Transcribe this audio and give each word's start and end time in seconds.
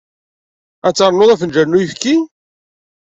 Ad 0.87 0.95
ternuḍ 0.97 1.29
afenǧal 1.33 1.67
n 1.67 1.77
uyefki? 1.77 2.15